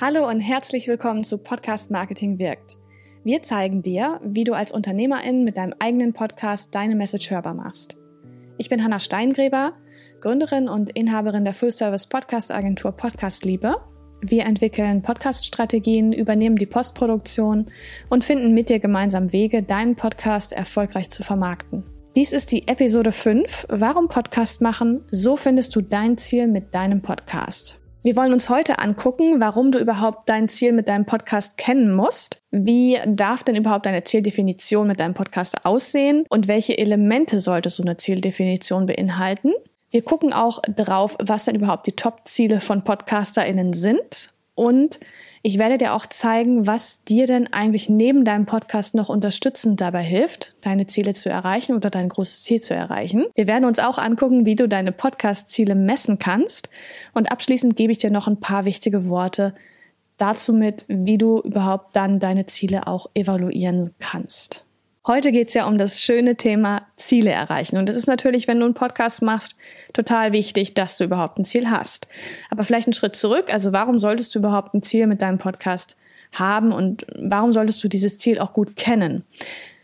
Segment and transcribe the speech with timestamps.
[0.00, 2.78] Hallo und herzlich willkommen zu Podcast Marketing wirkt.
[3.22, 7.98] Wir zeigen dir, wie du als Unternehmerin mit deinem eigenen Podcast deine Message hörbar machst.
[8.56, 9.74] Ich bin Hanna Steingräber,
[10.22, 13.76] Gründerin und Inhaberin der Full-Service Podcast Agentur Podcast Liebe.
[14.22, 17.66] Wir entwickeln Podcast-Strategien, übernehmen die Postproduktion
[18.08, 21.84] und finden mit dir gemeinsam Wege, deinen Podcast erfolgreich zu vermarkten.
[22.16, 23.66] Dies ist die Episode 5.
[23.68, 25.04] Warum Podcast machen?
[25.10, 27.79] So findest du dein Ziel mit deinem Podcast.
[28.02, 32.40] Wir wollen uns heute angucken, warum du überhaupt dein Ziel mit deinem Podcast kennen musst.
[32.50, 36.24] Wie darf denn überhaupt deine Zieldefinition mit deinem Podcast aussehen?
[36.30, 39.52] Und welche Elemente sollte so eine Zieldefinition beinhalten?
[39.90, 45.00] Wir gucken auch drauf, was denn überhaupt die Top-Ziele von PodcasterInnen sind und
[45.42, 50.02] ich werde dir auch zeigen, was dir denn eigentlich neben deinem Podcast noch unterstützend dabei
[50.02, 53.24] hilft, deine Ziele zu erreichen oder dein großes Ziel zu erreichen.
[53.34, 56.68] Wir werden uns auch angucken, wie du deine Podcast-Ziele messen kannst.
[57.14, 59.54] Und abschließend gebe ich dir noch ein paar wichtige Worte
[60.18, 64.66] dazu mit, wie du überhaupt dann deine Ziele auch evaluieren kannst.
[65.06, 67.78] Heute geht es ja um das schöne Thema Ziele erreichen.
[67.78, 69.56] Und es ist natürlich, wenn du einen Podcast machst,
[69.94, 72.06] total wichtig, dass du überhaupt ein Ziel hast.
[72.50, 73.50] Aber vielleicht einen Schritt zurück.
[73.50, 75.96] Also warum solltest du überhaupt ein Ziel mit deinem Podcast
[76.32, 79.24] haben und warum solltest du dieses Ziel auch gut kennen?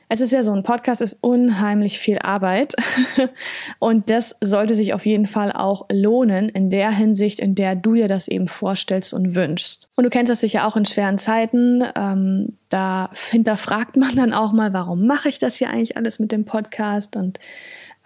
[0.09, 2.75] Es ist ja so, ein Podcast ist unheimlich viel Arbeit
[3.81, 7.95] und das sollte sich auf jeden Fall auch lohnen in der Hinsicht, in der du
[7.95, 9.91] dir das eben vorstellst und wünschst.
[9.97, 11.83] Und du kennst das sicher auch in schweren Zeiten.
[11.97, 16.31] Ähm, da hinterfragt man dann auch mal, warum mache ich das hier eigentlich alles mit
[16.31, 17.41] dem Podcast und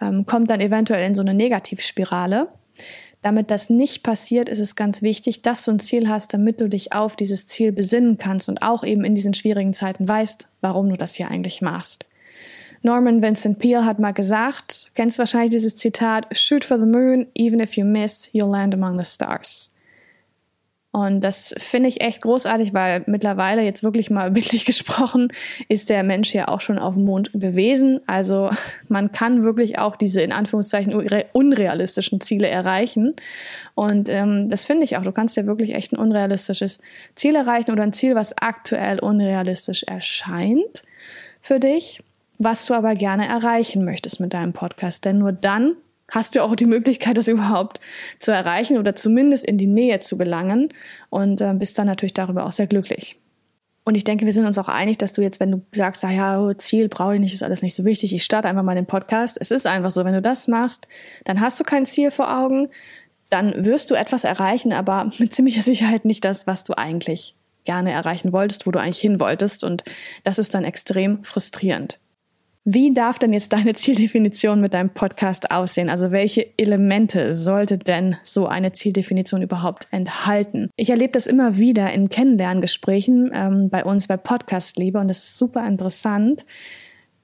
[0.01, 2.47] ähm, kommt dann eventuell in so eine Negativspirale.
[3.21, 6.67] Damit das nicht passiert, ist es ganz wichtig, dass du ein Ziel hast, damit du
[6.67, 10.89] dich auf dieses Ziel besinnen kannst und auch eben in diesen schwierigen Zeiten weißt, warum
[10.89, 12.05] du das hier eigentlich machst.
[12.83, 17.59] Norman Vincent Peale hat mal gesagt, kennst wahrscheinlich dieses Zitat, Shoot for the moon, even
[17.59, 19.69] if you miss, you'll land among the stars.
[20.91, 25.29] Und das finde ich echt großartig, weil mittlerweile jetzt wirklich mal bildlich gesprochen
[25.69, 28.01] ist der Mensch ja auch schon auf dem Mond gewesen.
[28.07, 28.51] Also
[28.89, 30.93] man kann wirklich auch diese in Anführungszeichen
[31.33, 33.15] unrealistischen Ziele erreichen.
[33.73, 35.03] Und ähm, das finde ich auch.
[35.03, 36.79] Du kannst ja wirklich echt ein unrealistisches
[37.15, 40.83] Ziel erreichen oder ein Ziel, was aktuell unrealistisch erscheint
[41.41, 42.03] für dich,
[42.37, 45.05] was du aber gerne erreichen möchtest mit deinem Podcast.
[45.05, 45.77] Denn nur dann
[46.11, 47.79] hast du auch die Möglichkeit, das überhaupt
[48.19, 50.69] zu erreichen oder zumindest in die Nähe zu gelangen
[51.09, 53.19] und äh, bist dann natürlich darüber auch sehr glücklich.
[53.83, 56.11] Und ich denke, wir sind uns auch einig, dass du jetzt, wenn du sagst, ah
[56.11, 58.85] ja, Ziel brauche ich nicht, ist alles nicht so wichtig, ich starte einfach mal den
[58.85, 59.37] Podcast.
[59.39, 60.87] Es ist einfach so, wenn du das machst,
[61.23, 62.67] dann hast du kein Ziel vor Augen,
[63.29, 67.91] dann wirst du etwas erreichen, aber mit ziemlicher Sicherheit nicht das, was du eigentlich gerne
[67.91, 69.63] erreichen wolltest, wo du eigentlich hin wolltest.
[69.63, 69.83] Und
[70.23, 71.99] das ist dann extrem frustrierend.
[72.63, 75.89] Wie darf denn jetzt deine Zieldefinition mit deinem Podcast aussehen?
[75.89, 80.69] Also welche Elemente sollte denn so eine Zieldefinition überhaupt enthalten?
[80.75, 85.19] Ich erlebe das immer wieder in Kennenlerngesprächen ähm, bei uns bei Podcast Liebe und das
[85.19, 86.45] ist super interessant.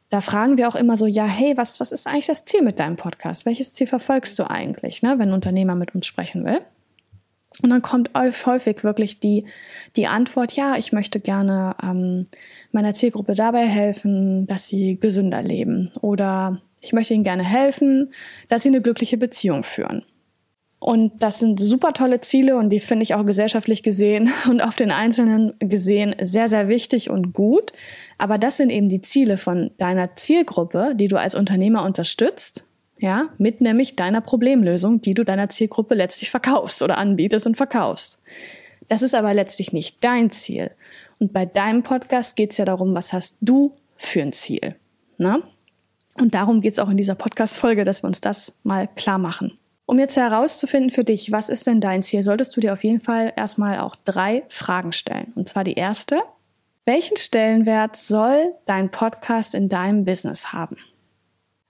[0.10, 2.80] Da fragen wir auch immer so, ja, hey, was, was ist eigentlich das Ziel mit
[2.80, 3.46] deinem Podcast?
[3.46, 6.62] Welches Ziel verfolgst du eigentlich, ne, wenn ein Unternehmer mit uns sprechen will?
[7.64, 9.46] Und dann kommt häufig wirklich die,
[9.96, 12.28] die Antwort, ja, ich möchte gerne ähm,
[12.72, 15.92] meiner Zielgruppe dabei helfen, dass sie gesünder leben.
[16.02, 18.14] Oder ich möchte ihnen gerne helfen,
[18.48, 20.04] dass sie eine glückliche Beziehung führen.
[20.80, 24.76] Und das sind super tolle Ziele und die finde ich auch gesellschaftlich gesehen und auf
[24.76, 27.72] den Einzelnen gesehen sehr, sehr wichtig und gut.
[28.20, 32.67] Aber das sind eben die Ziele von deiner Zielgruppe, die du als Unternehmer unterstützt
[33.00, 38.22] ja, mit nämlich deiner Problemlösung, die du deiner Zielgruppe letztlich verkaufst oder anbietest und verkaufst.
[38.88, 40.72] Das ist aber letztlich nicht dein Ziel.
[41.20, 44.76] Und bei deinem Podcast geht es ja darum, was hast du für ein Ziel.
[45.18, 45.42] Ne?
[46.20, 49.58] Und darum geht es auch in dieser Podcast-Folge, dass wir uns das mal klar machen.
[49.86, 53.00] Um jetzt herauszufinden für dich, was ist denn dein Ziel, solltest du dir auf jeden
[53.00, 55.32] Fall erstmal auch drei Fragen stellen.
[55.36, 56.22] Und zwar die erste,
[56.86, 60.78] welchen Stellenwert soll dein Podcast in deinem Business haben?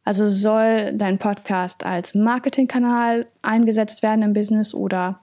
[0.08, 5.18] Also soll dein Podcast als Marketingkanal eingesetzt werden im Business oder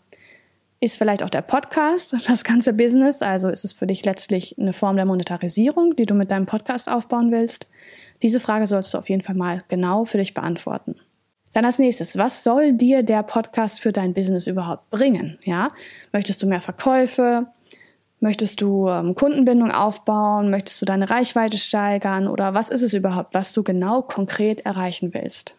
[0.79, 3.23] ist vielleicht auch der Podcast das ganze Business?
[3.23, 6.91] Also ist es für dich letztlich eine Form der Monetarisierung, die du mit deinem Podcast
[6.91, 7.67] aufbauen willst?
[8.23, 10.97] Diese Frage sollst du auf jeden Fall mal genau für dich beantworten.
[11.55, 15.39] Dann als nächstes, was soll dir der Podcast für dein Business überhaupt bringen?
[15.45, 15.71] Ja,
[16.13, 17.47] möchtest du mehr Verkäufe?
[18.25, 20.51] Möchtest du ähm, Kundenbindung aufbauen?
[20.51, 22.27] Möchtest du deine Reichweite steigern?
[22.27, 25.57] Oder was ist es überhaupt, was du genau konkret erreichen willst?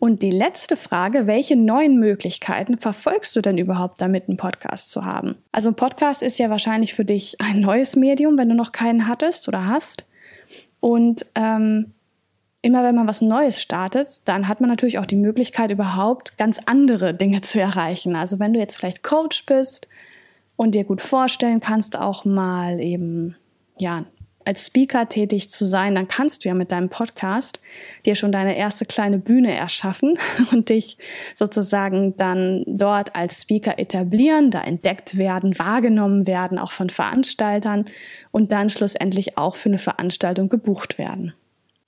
[0.00, 5.04] Und die letzte Frage, welche neuen Möglichkeiten verfolgst du denn überhaupt damit, einen Podcast zu
[5.04, 5.36] haben?
[5.52, 9.06] Also ein Podcast ist ja wahrscheinlich für dich ein neues Medium, wenn du noch keinen
[9.06, 10.04] hattest oder hast.
[10.80, 11.92] Und ähm,
[12.60, 16.58] immer wenn man was Neues startet, dann hat man natürlich auch die Möglichkeit, überhaupt ganz
[16.66, 18.16] andere Dinge zu erreichen.
[18.16, 19.86] Also wenn du jetzt vielleicht Coach bist,
[20.56, 23.36] und dir gut vorstellen kannst, auch mal eben,
[23.78, 24.04] ja,
[24.46, 27.60] als Speaker tätig zu sein, dann kannst du ja mit deinem Podcast
[28.04, 30.18] dir schon deine erste kleine Bühne erschaffen
[30.52, 30.98] und dich
[31.34, 37.86] sozusagen dann dort als Speaker etablieren, da entdeckt werden, wahrgenommen werden, auch von Veranstaltern
[38.30, 41.32] und dann schlussendlich auch für eine Veranstaltung gebucht werden.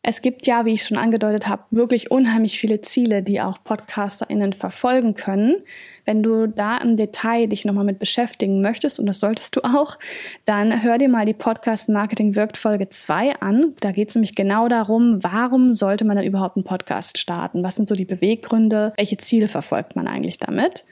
[0.08, 4.53] Es gibt ja, wie ich schon angedeutet habe, wirklich unheimlich viele Ziele, die auch PodcasterInnen
[4.53, 5.64] verfolgen können.
[6.05, 9.99] Wenn du da im Detail dich nochmal mit beschäftigen möchtest, und das solltest du auch,
[10.44, 13.75] dann hör dir mal die Podcast Marketing wirkt Folge 2 an.
[13.81, 17.64] Da geht es nämlich genau darum, warum sollte man dann überhaupt einen Podcast starten?
[17.64, 18.93] Was sind so die Beweggründe?
[18.97, 20.85] Welche Ziele verfolgt man eigentlich damit?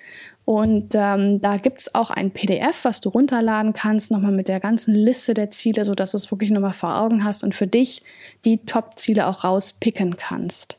[0.45, 4.95] Und ähm, da gibt's auch ein PDF, was du runterladen kannst, nochmal mit der ganzen
[4.95, 8.03] Liste der Ziele, so dass du es wirklich nochmal vor Augen hast und für dich
[8.45, 10.77] die Top-Ziele auch rauspicken kannst.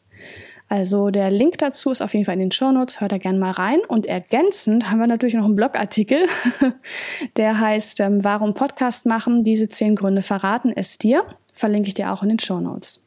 [0.67, 2.99] Also der Link dazu ist auf jeden Fall in den Show Notes.
[2.99, 3.79] Hört da gerne mal rein.
[3.87, 6.27] Und ergänzend haben wir natürlich noch einen Blogartikel,
[7.37, 9.43] der heißt ähm, Warum Podcast machen?
[9.43, 11.23] Diese zehn Gründe verraten es dir.
[11.53, 13.04] Verlinke ich dir auch in den Show Notes.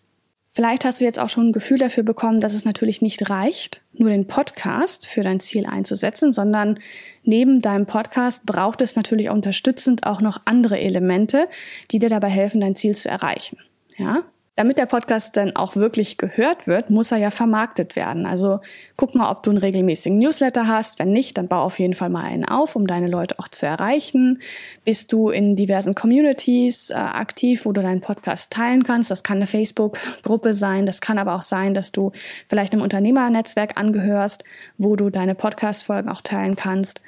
[0.59, 3.83] Vielleicht hast du jetzt auch schon ein Gefühl dafür bekommen, dass es natürlich nicht reicht,
[3.93, 6.81] nur den Podcast für dein Ziel einzusetzen, sondern
[7.23, 11.49] neben deinem Podcast braucht es natürlich unterstützend auch noch andere Elemente,
[11.93, 13.59] die dir dabei helfen, dein Ziel zu erreichen.
[13.99, 14.25] Ja?
[14.59, 18.27] Damit der Podcast dann auch wirklich gehört wird, muss er ja vermarktet werden.
[18.27, 18.59] Also
[18.97, 20.99] guck mal, ob du einen regelmäßigen Newsletter hast.
[20.99, 23.67] Wenn nicht, dann bau auf jeden Fall mal einen auf, um deine Leute auch zu
[23.67, 24.41] erreichen.
[24.85, 29.13] Bist du in diversen Communities äh, aktiv, wo du deinen Podcast teilen kannst?
[29.13, 30.87] Das kann eine Facebook-Gruppe sein.
[30.87, 32.11] Das kann aber auch sein, dass du
[32.49, 34.43] vielleicht einem Unternehmernetzwerk angehörst,
[34.77, 37.01] wo du deine Podcast-Folgen auch teilen kannst.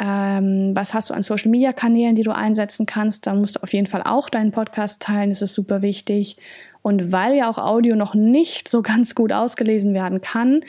[0.00, 3.26] Ähm, was hast du an Social Media Kanälen, die du einsetzen kannst?
[3.26, 5.30] Da musst du auf jeden Fall auch deinen Podcast teilen.
[5.30, 6.36] Das ist super wichtig.
[6.84, 10.60] Und weil ja auch Audio noch nicht so ganz gut ausgelesen werden kann,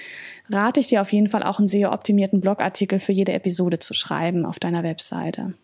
[0.50, 4.45] rate ich dir auf jeden Fall auch einen SEO-optimierten Blogartikel für jede Episode zu schreiben
[4.45, 5.56] auf deiner Webseite.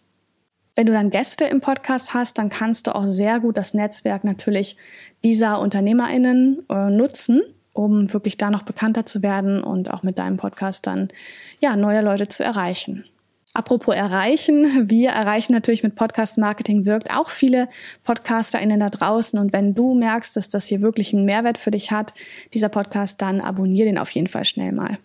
[0.76, 4.26] Wenn du dann Gäste im Podcast hast, dann kannst du auch sehr gut das Netzwerk
[4.26, 4.76] natürlich
[5.24, 10.36] dieser UnternehmerInnen äh, nutzen, um wirklich da noch bekannter zu werden und auch mit deinem
[10.36, 11.08] Podcast dann,
[11.62, 13.06] ja, neue Leute zu erreichen.
[13.54, 17.68] Apropos erreichen, wir erreichen natürlich mit Podcast Marketing wirkt auch viele
[18.04, 19.38] PodcasterInnen da draußen.
[19.40, 22.14] Und wenn du merkst, dass das hier wirklich einen Mehrwert für dich hat,
[22.54, 24.98] dieser Podcast, dann abonnier den auf jeden Fall schnell mal.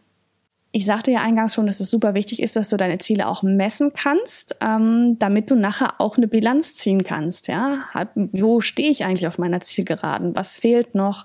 [0.72, 3.42] Ich sagte ja eingangs schon, dass es super wichtig ist, dass du deine Ziele auch
[3.42, 7.48] messen kannst, ähm, damit du nachher auch eine Bilanz ziehen kannst.
[7.48, 7.84] Ja,
[8.14, 10.36] wo stehe ich eigentlich auf meiner Zielgeraden?
[10.36, 11.24] Was fehlt noch?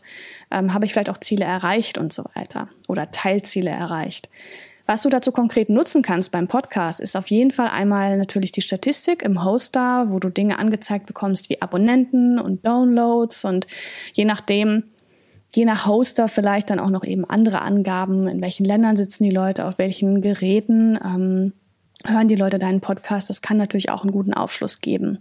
[0.52, 4.30] Ähm, Habe ich vielleicht auch Ziele erreicht und so weiter oder Teilziele erreicht?
[4.92, 8.60] Was du dazu konkret nutzen kannst beim Podcast, ist auf jeden Fall einmal natürlich die
[8.60, 13.68] Statistik im Hoster, wo du Dinge angezeigt bekommst wie Abonnenten und Downloads und
[14.12, 14.84] je nachdem,
[15.56, 19.32] je nach Hoster vielleicht dann auch noch eben andere Angaben, in welchen Ländern sitzen die
[19.32, 21.00] Leute, auf welchen Geräten.
[21.02, 21.54] Ähm,
[22.06, 23.30] hören die Leute deinen Podcast.
[23.30, 25.20] Das kann natürlich auch einen guten Aufschluss geben.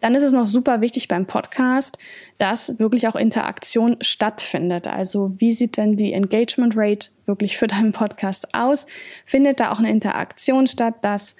[0.00, 1.98] Dann ist es noch super wichtig beim Podcast,
[2.38, 4.86] dass wirklich auch Interaktion stattfindet.
[4.86, 8.86] Also wie sieht denn die Engagement Rate wirklich für deinen Podcast aus?
[9.24, 11.36] Findet da auch eine Interaktion statt, dass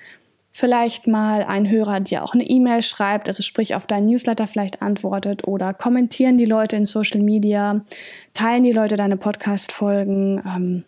[0.58, 4.82] vielleicht mal ein Hörer dir auch eine E-Mail schreibt, also sprich auf deinen Newsletter vielleicht
[4.82, 7.84] antwortet oder kommentieren die Leute in Social Media,
[8.34, 10.84] teilen die Leute deine Podcast-Folgen, ähm,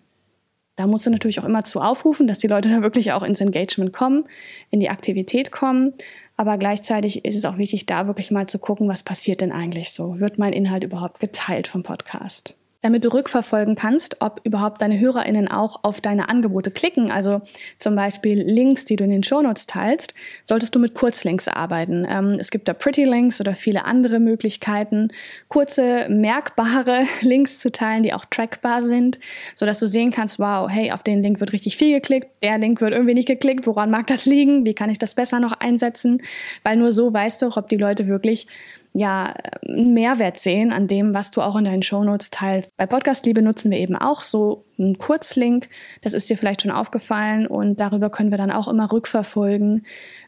[0.80, 3.42] da musst du natürlich auch immer zu aufrufen, dass die Leute da wirklich auch ins
[3.42, 4.24] Engagement kommen,
[4.70, 5.92] in die Aktivität kommen.
[6.38, 9.92] Aber gleichzeitig ist es auch wichtig, da wirklich mal zu gucken, was passiert denn eigentlich
[9.92, 10.18] so?
[10.20, 12.56] Wird mein Inhalt überhaupt geteilt vom Podcast?
[12.82, 17.10] Damit du rückverfolgen kannst, ob überhaupt deine HörerInnen auch auf deine Angebote klicken.
[17.10, 17.40] Also
[17.78, 22.06] zum Beispiel Links, die du in den Shownotes teilst, solltest du mit Kurzlinks arbeiten.
[22.08, 25.08] Ähm, es gibt da Pretty Links oder viele andere Möglichkeiten,
[25.48, 29.18] kurze, merkbare Links zu teilen, die auch trackbar sind,
[29.54, 32.58] so dass du sehen kannst, wow, hey, auf den Link wird richtig viel geklickt, der
[32.58, 34.64] Link wird irgendwie nicht geklickt, woran mag das liegen?
[34.64, 36.22] Wie kann ich das besser noch einsetzen?
[36.62, 38.46] Weil nur so weißt du auch, ob die Leute wirklich
[38.92, 39.34] ja,
[39.68, 42.76] einen Mehrwert sehen an dem, was du auch in deinen Shownotes teilst.
[42.76, 45.68] Bei Podcast Liebe nutzen wir eben auch so einen Kurzlink.
[46.02, 49.86] Das ist dir vielleicht schon aufgefallen und darüber können wir dann auch immer rückverfolgen,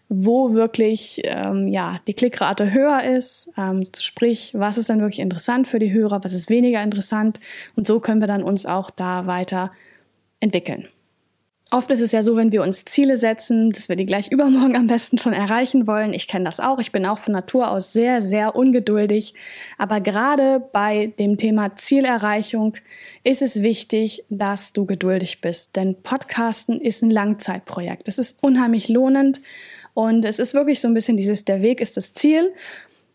[0.08, 3.52] wo wirklich ähm, ja die Klickrate höher ist.
[3.58, 7.40] Ähm, sprich, was ist dann wirklich interessant für die Hörer, was ist weniger interessant
[7.74, 9.72] und so können wir dann uns auch da weiter
[10.38, 10.86] entwickeln.
[11.72, 14.76] Oft ist es ja so, wenn wir uns Ziele setzen, dass wir die gleich übermorgen
[14.76, 16.12] am besten schon erreichen wollen.
[16.12, 16.78] Ich kenne das auch.
[16.78, 19.32] Ich bin auch von Natur aus sehr, sehr ungeduldig.
[19.78, 22.74] Aber gerade bei dem Thema Zielerreichung
[23.24, 25.74] ist es wichtig, dass du geduldig bist.
[25.74, 28.06] Denn Podcasten ist ein Langzeitprojekt.
[28.06, 29.40] Es ist unheimlich lohnend.
[29.94, 32.52] Und es ist wirklich so ein bisschen dieses, der Weg ist das Ziel.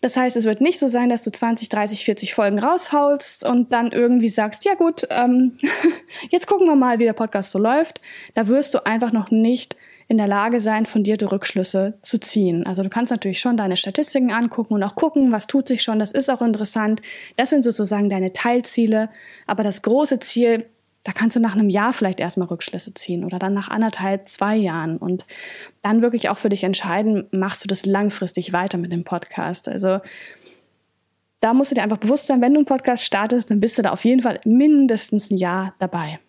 [0.02, 3.74] Das heißt, es wird nicht so sein, dass du 20, 30, 40 Folgen raushaust und
[3.74, 5.58] dann irgendwie sagst, ja gut, ähm,
[6.30, 8.02] jetzt gucken wir mal, wie der Podcast so läuft.
[8.36, 9.76] Da wirst du einfach noch nicht
[10.08, 12.66] in der Lage sein, fundierte Rückschlüsse zu ziehen.
[12.66, 16.00] Also du kannst natürlich schon deine Statistiken angucken und auch gucken, was tut sich schon.
[16.00, 17.02] Das ist auch interessant.
[17.36, 19.10] Das sind sozusagen deine Teilziele.
[19.48, 20.66] Aber das große Ziel,
[21.04, 24.56] da kannst du nach einem Jahr vielleicht erstmal Rückschlüsse ziehen oder dann nach anderthalb, zwei
[24.56, 25.26] Jahren und
[25.82, 29.70] dann wirklich auch für dich entscheiden, machst du das langfristig weiter mit dem Podcast.
[29.70, 30.00] Also
[31.40, 33.84] da musst du dir einfach bewusst sein, wenn du einen Podcast startest, dann bist du
[33.84, 36.20] da auf jeden Fall mindestens ein Jahr dabei.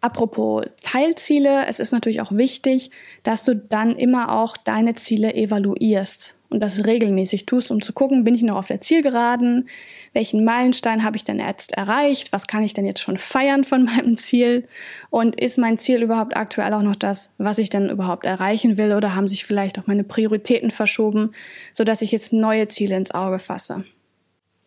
[0.00, 2.90] Apropos Teilziele, es ist natürlich auch wichtig,
[3.24, 8.24] dass du dann immer auch deine Ziele evaluierst und das regelmäßig tust, um zu gucken,
[8.24, 9.68] bin ich noch auf der Zielgeraden?
[10.14, 12.32] Welchen Meilenstein habe ich denn jetzt erreicht?
[12.32, 14.66] Was kann ich denn jetzt schon feiern von meinem Ziel?
[15.10, 18.94] Und ist mein Ziel überhaupt aktuell auch noch das, was ich denn überhaupt erreichen will?
[18.94, 21.32] Oder haben sich vielleicht auch meine Prioritäten verschoben,
[21.72, 23.84] sodass ich jetzt neue Ziele ins Auge fasse?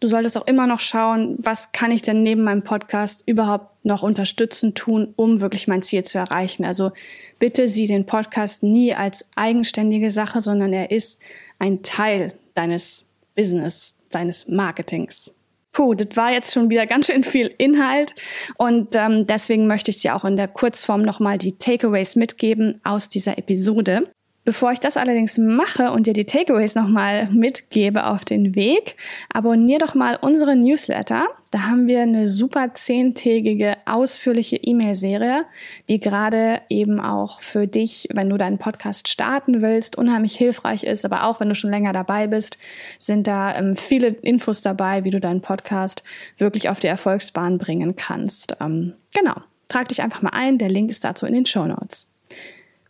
[0.01, 4.01] Du solltest auch immer noch schauen, was kann ich denn neben meinem Podcast überhaupt noch
[4.01, 6.65] unterstützen tun, um wirklich mein Ziel zu erreichen.
[6.65, 6.91] Also
[7.38, 11.22] bitte sieh den Podcast nie als eigenständige Sache, sondern er ist
[11.60, 13.05] ein Teil deines
[13.36, 15.36] Business, deines Marketings.
[15.72, 18.15] Puh, das war jetzt schon wieder ganz schön viel Inhalt
[18.58, 23.08] und ähm, deswegen möchte ich dir auch in der Kurzform nochmal die Takeaways mitgeben aus
[23.08, 24.10] dieser Episode.
[24.43, 28.95] Bevor ich das allerdings mache und dir die Takeaways nochmal mitgebe auf den Weg,
[29.31, 31.27] abonnier doch mal unsere Newsletter.
[31.51, 35.45] Da haben wir eine super zehntägige, ausführliche E-Mail-Serie,
[35.89, 41.05] die gerade eben auch für dich, wenn du deinen Podcast starten willst, unheimlich hilfreich ist.
[41.05, 42.57] Aber auch wenn du schon länger dabei bist,
[42.98, 46.03] sind da ähm, viele Infos dabei, wie du deinen Podcast
[46.39, 48.55] wirklich auf die Erfolgsbahn bringen kannst.
[48.60, 49.36] Ähm, genau.
[49.67, 50.57] Trag dich einfach mal ein.
[50.57, 52.12] Der Link ist dazu in den Show Notes.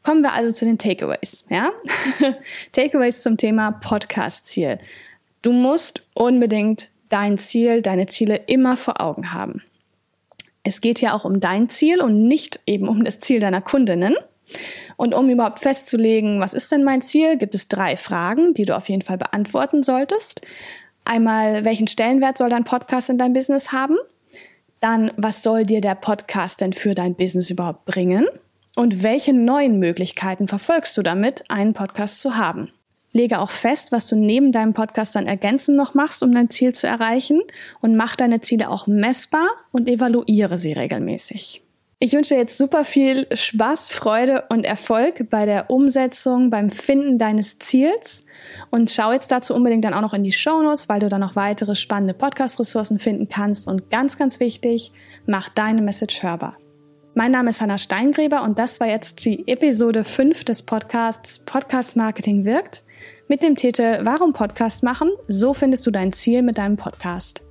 [0.03, 1.69] Kommen wir also zu den Takeaways, ja?
[2.71, 4.79] Takeaways zum Thema Podcast-Ziel.
[5.43, 9.61] Du musst unbedingt dein Ziel, deine Ziele immer vor Augen haben.
[10.63, 14.15] Es geht ja auch um dein Ziel und nicht eben um das Ziel deiner Kundinnen.
[14.97, 18.75] Und um überhaupt festzulegen, was ist denn mein Ziel, gibt es drei Fragen, die du
[18.75, 20.41] auf jeden Fall beantworten solltest.
[21.05, 23.97] Einmal, welchen Stellenwert soll dein Podcast in deinem Business haben?
[24.79, 28.27] Dann, was soll dir der Podcast denn für dein Business überhaupt bringen?
[28.75, 32.69] Und welche neuen Möglichkeiten verfolgst du damit, einen Podcast zu haben?
[33.11, 36.73] Lege auch fest, was du neben deinem Podcast dann ergänzend noch machst, um dein Ziel
[36.73, 37.41] zu erreichen
[37.81, 41.61] und mach deine Ziele auch messbar und evaluiere sie regelmäßig.
[41.99, 47.19] Ich wünsche dir jetzt super viel Spaß, Freude und Erfolg bei der Umsetzung, beim Finden
[47.19, 48.25] deines Ziels
[48.71, 51.19] und schau jetzt dazu unbedingt dann auch noch in die Show Notes, weil du da
[51.19, 54.93] noch weitere spannende Podcast-Ressourcen finden kannst und ganz, ganz wichtig,
[55.27, 56.57] mach deine Message hörbar.
[57.13, 61.97] Mein Name ist Hanna Steingräber und das war jetzt die Episode 5 des Podcasts Podcast
[61.97, 62.83] Marketing wirkt
[63.27, 65.11] mit dem Titel Warum Podcast machen?
[65.27, 67.41] So findest du dein Ziel mit deinem Podcast.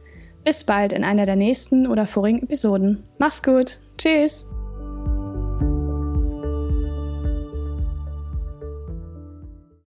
[0.44, 3.04] Bis bald in einer der nächsten oder vorigen Episoden.
[3.18, 3.78] Mach's gut.
[3.98, 4.46] Tschüss.